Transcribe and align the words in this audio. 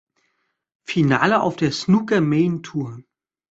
Finale 0.83 1.41
auf 1.41 1.57
der 1.57 1.71
Snooker 1.71 2.21
Main 2.21 2.63
Tour. 2.63 3.03